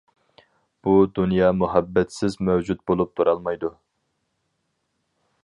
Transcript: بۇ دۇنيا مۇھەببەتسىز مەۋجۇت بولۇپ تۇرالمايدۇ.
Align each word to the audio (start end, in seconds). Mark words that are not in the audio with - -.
بۇ 0.87 0.93
دۇنيا 1.19 1.49
مۇھەببەتسىز 1.57 2.39
مەۋجۇت 2.49 2.83
بولۇپ 2.89 3.13
تۇرالمايدۇ. 3.21 3.75